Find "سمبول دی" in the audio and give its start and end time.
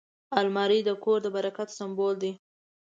1.77-2.31